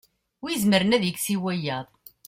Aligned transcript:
wi 0.41 0.49
izemren 0.55 0.95
ad 0.95 1.03
ikkes 1.09 1.27
i 1.35 1.37
wiyaḍ 1.43 1.87